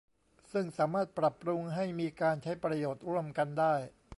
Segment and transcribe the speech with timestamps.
[0.51, 3.75] ซึ่งสามารถปรับปรุงให้มีการใช้ประโยชน์ร่วมกันได้